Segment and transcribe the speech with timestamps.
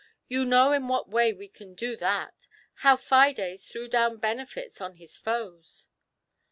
[0.27, 2.47] You know in what way we can do that—
[2.83, 5.85] how Fides threw down Benefits on his foes."